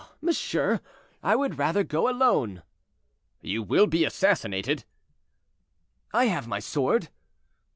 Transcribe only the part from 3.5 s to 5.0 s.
will be assassinated."